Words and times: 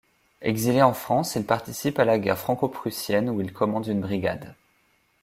Exilé 0.41 0.81
en 0.81 0.93
France, 0.95 1.35
il 1.35 1.45
participe 1.45 1.99
à 1.99 2.05
la 2.05 2.17
guerre 2.17 2.39
franco-prussienne 2.39 3.29
où 3.29 3.39
il 3.39 3.53
commande 3.53 3.85
une 3.85 4.01
brigade. 4.01 4.55